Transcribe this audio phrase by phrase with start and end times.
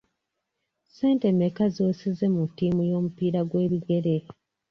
[0.87, 4.15] Ssente mmeka z'osize mu ttiimu y'omupiira gw'ebigere?